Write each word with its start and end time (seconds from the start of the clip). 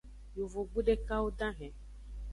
Yovogbu 0.37 0.79
dekwo 0.87 1.27
dahen. 1.39 1.73